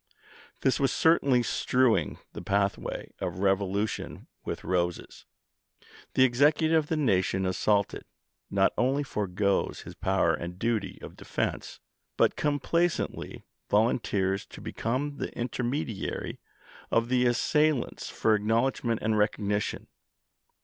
This 0.61 0.79
was 0.79 0.91
certainly 0.91 1.43
strewing 1.43 2.17
the 2.33 2.41
pathway 2.41 3.11
of 3.19 3.37
rev 3.37 3.59
olution 3.59 4.25
with 4.43 4.63
roses. 4.63 5.27
The 6.15 6.23
Executive 6.23 6.75
of 6.85 6.89
the 6.89 6.97
nation 6.97 7.45
assaulted, 7.45 8.05
not 8.49 8.73
only 8.79 9.03
foregoes 9.03 9.81
his 9.81 9.93
power 9.93 10.33
and 10.33 10.57
duty 10.57 10.97
of 11.03 11.15
defense, 11.15 11.79
but 12.17 12.35
complacently 12.35 13.43
volunteers 13.69 14.47
to 14.47 14.59
become 14.59 15.17
the 15.17 15.31
intermediary 15.37 16.39
of 16.89 17.09
the 17.09 17.27
assailants 17.27 18.09
for 18.09 18.33
acknowledgment 18.33 19.03
and 19.03 19.19
recognition. 19.19 19.85